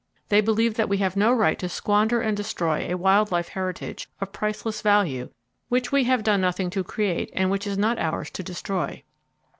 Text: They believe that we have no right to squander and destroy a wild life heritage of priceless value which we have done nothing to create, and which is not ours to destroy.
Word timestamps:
They 0.29 0.41
believe 0.41 0.73
that 0.77 0.89
we 0.89 0.97
have 0.97 1.15
no 1.15 1.31
right 1.31 1.59
to 1.59 1.69
squander 1.69 2.21
and 2.21 2.35
destroy 2.35 2.87
a 2.89 2.95
wild 2.97 3.29
life 3.31 3.49
heritage 3.49 4.09
of 4.19 4.31
priceless 4.31 4.81
value 4.81 5.29
which 5.69 5.91
we 5.91 6.05
have 6.05 6.23
done 6.23 6.41
nothing 6.41 6.71
to 6.71 6.83
create, 6.83 7.29
and 7.35 7.51
which 7.51 7.67
is 7.67 7.77
not 7.77 7.99
ours 7.99 8.31
to 8.31 8.41
destroy. 8.41 9.03